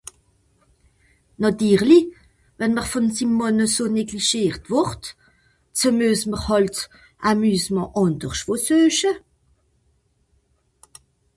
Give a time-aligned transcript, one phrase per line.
[1.41, 2.09] Nàtirlich,
[2.59, 5.01] wenn m’r vùn sim Mànn eso neglischiert wùrd,
[5.79, 6.85] ze muess m’r hàlt ’s
[7.29, 9.11] Amusement àndersch wo sueche.